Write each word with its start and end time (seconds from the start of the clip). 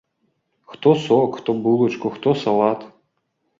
Хто 0.71 0.93
сок, 1.03 1.37
хто 1.41 1.53
булачку, 1.67 2.09
хто 2.19 2.35
салат. 2.47 2.87